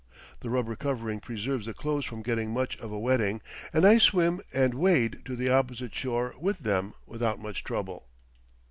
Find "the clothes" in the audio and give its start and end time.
1.67-2.05